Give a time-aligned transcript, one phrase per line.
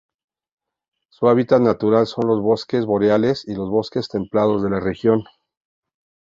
[1.11, 5.25] Su hábitat natural son los bosques boreales y los bosques templados de la región.